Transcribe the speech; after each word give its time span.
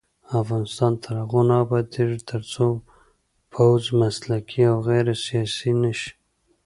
افغانستان 0.41 0.93
تر 1.03 1.13
هغو 1.21 1.41
نه 1.49 1.55
ابادیږي، 1.63 2.19
ترڅو 2.29 2.67
پوځ 3.53 3.81
مسلکي 4.01 4.61
او 4.71 4.77
غیر 4.87 5.07
سیاسي 5.25 5.71
نشي. 5.81 6.11